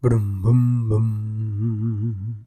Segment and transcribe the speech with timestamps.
[0.00, 2.46] Boom, boom, boom.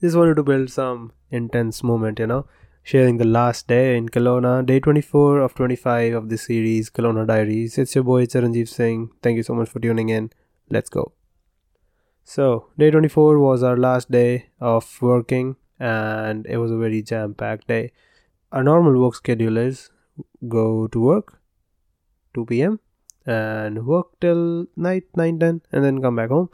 [0.00, 2.46] Just wanted to build some intense moment, you know,
[2.84, 7.76] sharing the last day in Kelowna, day 24 of 25 of the series Kelowna Diaries.
[7.76, 9.10] It's your boy Charanjeev Singh.
[9.20, 10.30] Thank you so much for tuning in.
[10.70, 11.10] Let's go.
[12.22, 17.34] So, day 24 was our last day of working, and it was a very jam
[17.34, 17.90] packed day.
[18.52, 19.90] Our normal work schedule is
[20.46, 21.40] go to work
[22.34, 22.78] 2 p.m
[23.28, 26.48] and work till night 9 10 and then come back home.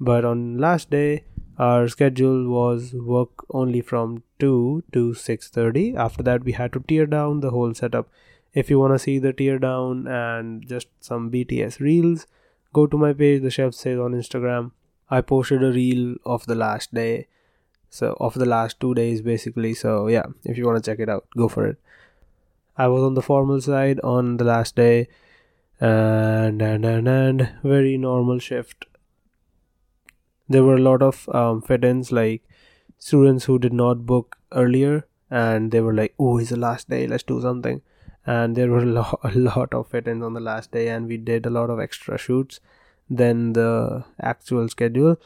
[0.00, 1.24] But on last day
[1.58, 7.06] our schedule was work only from 2 to 6.30 after that we had to tear
[7.06, 8.08] down the whole setup.
[8.52, 12.26] If you want to see the tear down and just some bts reels
[12.72, 14.72] go to my page the chef says on instagram.
[15.10, 17.28] I posted a reel of the last day.
[17.90, 19.74] So of the last two days basically.
[19.74, 21.78] So yeah if you want to check it out go for it.
[22.76, 25.08] I was on the formal side on the last day
[25.80, 28.86] and and and, and very normal shift.
[30.48, 32.42] There were a lot of um, fit-ins like
[32.98, 37.06] students who did not book earlier and they were like oh it's the last day
[37.06, 37.82] let's do something.
[38.26, 41.16] And there were a, lo- a lot of fit-ins on the last day and we
[41.16, 42.60] did a lot of extra shoots
[43.08, 45.16] than the actual schedule.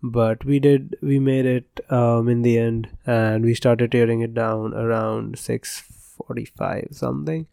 [0.00, 4.32] But we did we made it um, in the end and we started tearing it
[4.32, 7.46] down around 6.45 something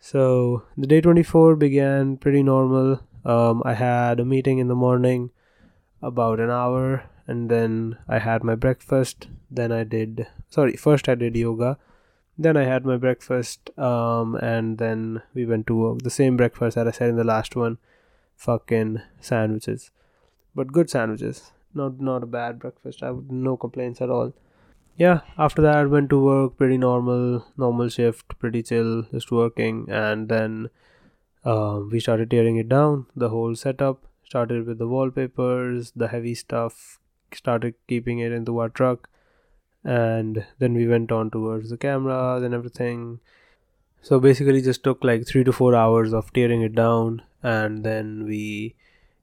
[0.00, 3.00] so the day 24 began pretty normal.
[3.24, 5.30] Um, I had a meeting in the morning,
[6.00, 9.28] about an hour, and then I had my breakfast.
[9.50, 11.78] Then I did, sorry, first I did yoga.
[12.38, 16.02] Then I had my breakfast, um, and then we went to work.
[16.02, 17.78] The same breakfast that I said in the last one,
[18.36, 19.90] fucking sandwiches,
[20.54, 21.50] but good sandwiches.
[21.74, 23.02] Not not a bad breakfast.
[23.02, 24.32] I would no complaints at all
[24.98, 29.86] yeah after that went to work pretty normal normal shift pretty chill just working.
[29.88, 30.70] And then
[31.44, 34.04] uh, we started tearing it down the whole setup.
[34.24, 36.98] Started with the wallpapers the heavy stuff
[37.32, 39.08] started keeping it into our truck.
[39.84, 43.20] And then we went on towards the cameras and everything.
[44.02, 47.22] So basically just took like three to four hours of tearing it down.
[47.42, 48.74] And then we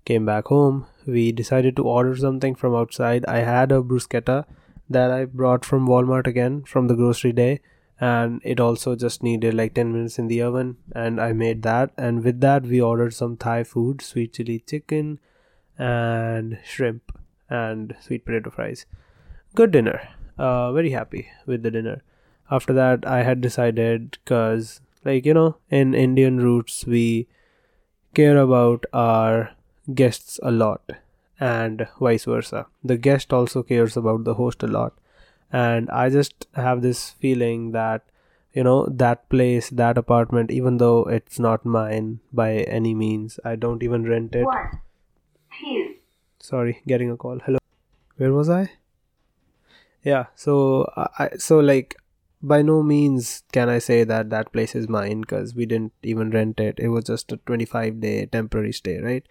[0.06, 0.86] came back home.
[1.06, 3.26] We decided to order something from outside.
[3.26, 4.46] I had a bruschetta
[4.90, 7.62] that I brought from Walmart again from the grocery day.
[8.00, 10.78] And it also just needed like 10 minutes in the oven.
[10.94, 11.92] And I made that.
[11.98, 15.20] And with that we ordered some Thai food sweet chili chicken
[15.78, 17.18] and shrimp
[17.50, 18.86] and sweet potato fries.
[19.56, 20.02] Good dinner.
[20.38, 22.04] Uh very happy with the dinner.
[22.52, 27.28] After that I had decided cuz like you know in Indian roots we
[28.14, 29.52] care about our
[29.94, 30.82] guests a lot
[31.40, 32.68] and vice versa.
[32.84, 34.94] The guest also cares about the host a lot.
[35.52, 38.04] And I just have this feeling that,
[38.54, 43.56] you know, that place, that apartment, even though it's not mine by any means, I
[43.56, 44.46] don't even rent it.
[44.46, 44.82] One,
[45.60, 45.96] two.
[46.40, 47.40] Sorry, getting a call.
[47.40, 47.60] Hello.
[48.18, 48.72] Where was I?
[50.04, 51.96] Yeah, so I so like
[52.42, 56.30] by no means can I say that that place is mine because we didn't even
[56.30, 56.80] rent it.
[56.80, 59.26] It was just a 25 day temporary stay, right?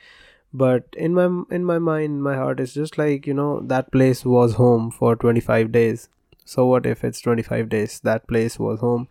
[0.54, 4.24] But in my in my mind my heart is just like you know that place
[4.24, 6.08] was home for 25 days.
[6.44, 8.00] So what if it's 25 days?
[8.00, 9.08] That place was home.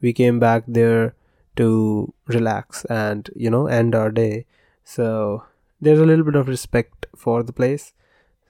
[0.00, 1.14] We came back there
[1.56, 4.46] to relax and you know end our day.
[4.84, 5.44] So
[5.80, 7.92] there's a little bit of respect for the place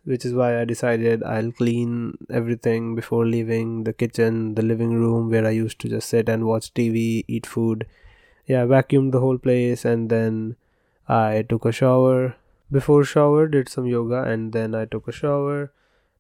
[0.05, 5.31] which is why I decided I'll clean everything before leaving the kitchen, the living room
[5.31, 7.87] where I used to just sit and watch TV, eat food.
[8.47, 10.57] Yeah, vacuumed the whole place and then
[11.13, 12.37] I took a shower.
[12.71, 15.71] Before shower, did some yoga, and then I took a shower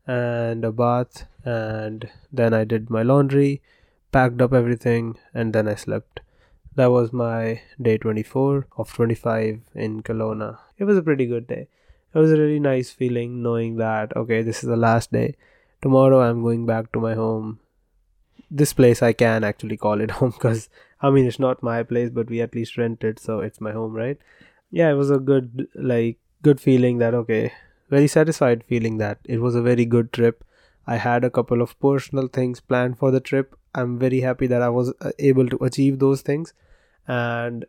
[0.06, 3.62] and a bath, and then I did my laundry,
[4.10, 6.20] packed up everything, and then I slept.
[6.74, 10.58] That was my day 24 of 25 in Kelowna.
[10.76, 11.68] It was a pretty good day.
[12.14, 15.36] It was a really nice feeling knowing that, okay, this is the last day.
[15.80, 17.60] Tomorrow I'm going back to my home.
[18.50, 20.68] This place I can actually call it home because
[21.00, 23.72] I mean, it's not my place, but we at least rent it, so it's my
[23.72, 24.18] home, right?
[24.72, 27.52] Yeah it was a good like good feeling that okay
[27.92, 30.44] very satisfied feeling that it was a very good trip.
[30.86, 33.54] I had a couple of personal things planned for the trip.
[33.74, 36.54] I'm very happy that i was uh, able to achieve those things.
[37.06, 37.66] And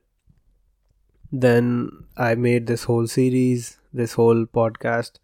[1.43, 1.67] then
[2.25, 3.69] i made this whole series
[4.01, 5.15] this whole podcast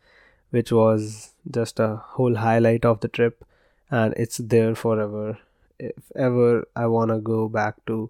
[0.57, 3.45] which was just a whole highlight of the trip.
[3.91, 5.37] And it's there forever.
[5.79, 8.09] If ever i want to go back to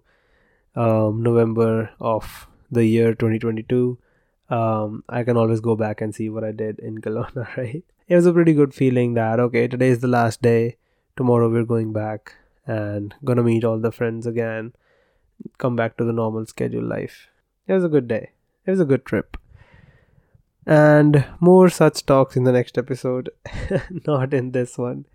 [0.74, 3.98] um, november of the year 2022
[4.48, 7.84] um, i can always go back and see what i did in kelowna right?
[8.10, 10.78] It was a pretty good feeling that okay today is the last day.
[11.16, 12.34] Tomorrow we're going back
[12.66, 14.72] and gonna meet all the friends again.
[15.58, 17.28] Come back to the normal schedule life.
[17.68, 18.32] It was a good day.
[18.66, 19.36] It was a good trip.
[20.66, 23.30] And more such talks in the next episode,
[24.08, 25.06] not in this one,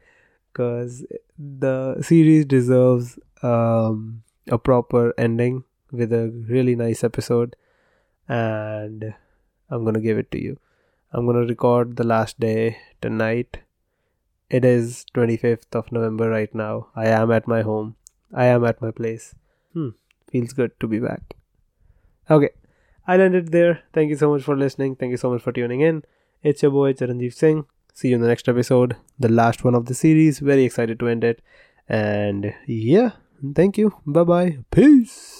[0.53, 1.05] because
[1.37, 7.55] the series deserves um, a proper ending with a really nice episode,
[8.27, 9.13] and
[9.69, 10.57] I'm gonna give it to you.
[11.11, 13.59] I'm gonna record the last day tonight.
[14.49, 16.87] It is 25th of November right now.
[16.95, 17.95] I am at my home.
[18.33, 19.33] I am at my place.
[19.73, 19.89] Hmm,
[20.29, 21.35] feels good to be back.
[22.29, 22.49] Okay,
[23.07, 23.83] I'll end it there.
[23.93, 24.95] Thank you so much for listening.
[24.95, 26.03] Thank you so much for tuning in.
[26.43, 27.65] It's your boy Charanjeev Singh.
[27.93, 30.39] See you in the next episode, the last one of the series.
[30.39, 31.41] Very excited to end it.
[31.87, 33.11] And yeah,
[33.53, 33.93] thank you.
[34.05, 34.57] Bye bye.
[34.69, 35.35] Peace.